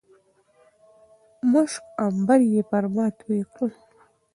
مښک، 1.51 1.83
عنبر 2.05 2.39
يې 2.51 2.61
په 2.69 2.77
ما 2.93 3.05
توى 3.19 3.41
کړل 3.53 3.71